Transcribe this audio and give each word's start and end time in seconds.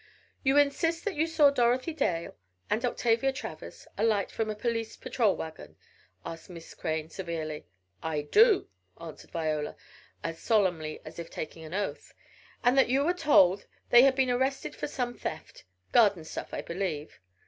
"You 0.41 0.57
insist 0.57 1.05
that 1.05 1.13
you 1.13 1.27
saw 1.27 1.51
Dorothy 1.51 1.93
Dale 1.93 2.35
and 2.71 2.83
Octavia 2.83 3.31
Travers 3.31 3.85
alight 3.99 4.31
from 4.31 4.49
a 4.49 4.55
police 4.55 4.97
patrol 4.97 5.35
wagon?" 5.35 5.75
asked 6.25 6.49
Miss 6.49 6.73
Crane 6.73 7.07
severely. 7.11 7.67
"I 8.01 8.23
do!" 8.23 8.67
answered 8.99 9.29
Viola, 9.29 9.75
as 10.23 10.39
solemnly 10.39 11.01
as 11.05 11.19
if 11.19 11.29
taking 11.29 11.63
an 11.65 11.75
oath. 11.75 12.15
"And 12.63 12.75
that 12.79 12.89
you 12.89 13.03
were 13.05 13.13
told 13.13 13.67
they 13.91 14.01
had 14.01 14.15
been 14.15 14.31
arrested 14.31 14.75
for 14.75 14.87
some 14.87 15.13
theft? 15.13 15.65
Garden 15.91 16.23
stuff, 16.23 16.51
I 16.51 16.63
believe?" 16.63 17.19